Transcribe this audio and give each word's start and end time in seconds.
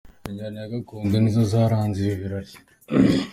Injyana 0.29 0.71
Gakondo 0.71 1.15
ni 1.19 1.31
zo 1.35 1.43
zaranze 1.51 1.99
ibi 2.01 2.15
birori. 2.21 2.51